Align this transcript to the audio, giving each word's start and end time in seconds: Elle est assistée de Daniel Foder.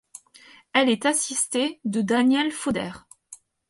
Elle 0.73 0.89
est 0.89 1.05
assistée 1.05 1.79
de 1.85 2.01
Daniel 2.01 2.51
Foder. 2.51 2.93